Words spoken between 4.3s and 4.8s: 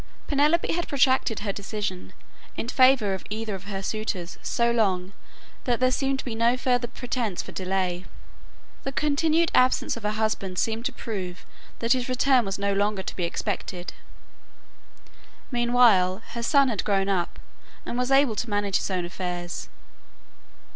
so